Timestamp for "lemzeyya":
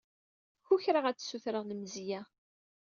1.65-2.21